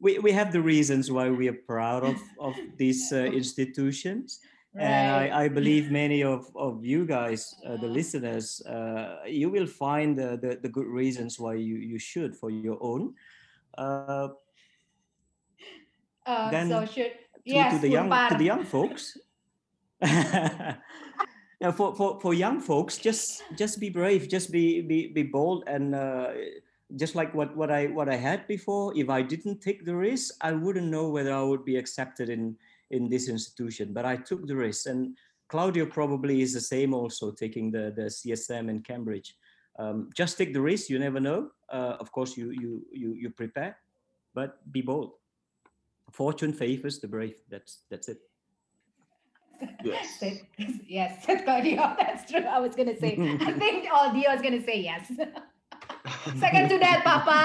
[0.00, 4.38] We, we have the reasons why we are proud of, of these uh, institutions.
[4.74, 4.84] Right.
[4.84, 9.66] And I, I, believe many of, of you guys, uh, the listeners, uh, you will
[9.66, 13.14] find the, the, the, good reasons why you, you should for your own.
[13.78, 14.28] Uh,
[16.26, 19.16] uh then so should to, yes, to the young to the young folks.
[21.70, 25.94] for, for, for young folks, just just be brave, just be be, be bold, and
[25.94, 26.32] uh,
[26.96, 28.92] just like what, what I what I had before.
[28.96, 32.56] If I didn't take the risk, I wouldn't know whether I would be accepted in
[32.90, 34.86] in this institution, but I took the risk.
[34.86, 35.16] And
[35.48, 39.36] Claudio probably is the same also, taking the, the CSM in Cambridge.
[39.78, 41.50] Um, just take the risk, you never know.
[41.68, 43.76] Uh, of course, you, you, you, you prepare,
[44.34, 45.12] but be bold.
[46.12, 47.36] Fortune favors the brave.
[47.50, 48.18] That's, that's it.
[49.82, 50.22] Yes.
[50.86, 52.44] yes, Claudio, that's true.
[52.44, 55.10] I was going to say, I think all Dio is going to say yes.
[56.38, 57.40] Second to that, Papa.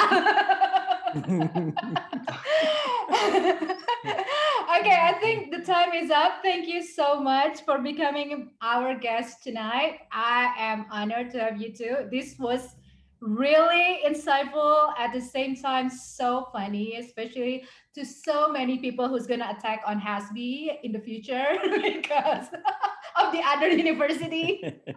[4.80, 6.42] okay, I think the time is up.
[6.42, 10.00] Thank you so much for becoming our guest tonight.
[10.12, 12.08] I am honored to have you too.
[12.12, 12.76] This was
[13.22, 19.56] really insightful at the same time so funny especially to so many people who's gonna
[19.58, 22.48] attack on hasbi in the future because
[23.20, 24.82] of the other university.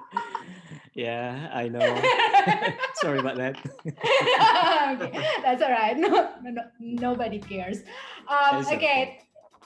[0.95, 1.81] Yeah i know.
[2.97, 3.57] Sorry about that.
[3.87, 5.97] Okay, that's all right.
[5.97, 7.79] No, no, no nobody cares.
[8.29, 8.77] Um, okay.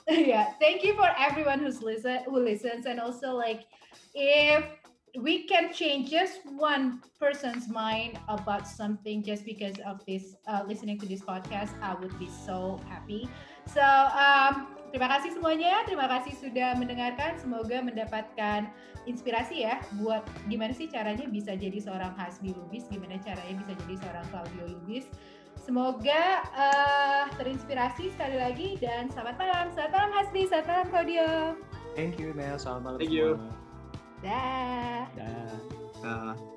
[0.07, 0.25] okay.
[0.25, 3.65] Yeah thank you for everyone who's listen who listens and also like
[4.15, 4.63] if
[5.17, 10.99] we can change just one person's mind about something just because of this uh, listening
[10.99, 13.25] to this podcast I would be so happy
[13.65, 13.81] so
[14.13, 18.69] um, terima kasih semuanya terima kasih sudah mendengarkan semoga mendapatkan
[19.09, 23.95] inspirasi ya buat gimana sih caranya bisa jadi seorang Hasbi Lubis gimana caranya bisa jadi
[23.97, 25.09] seorang Claudio Lubis
[25.57, 29.65] Semoga uh, terinspirasi sekali lagi dan selamat malam.
[29.75, 31.27] Selamat malam Hasbi, selamat malam Claudio.
[31.91, 32.55] Thank you, Mel.
[32.55, 33.66] Selamat malam Thank you.
[34.23, 35.05] Dah.
[35.13, 35.53] Dah.
[36.01, 36.56] Uh,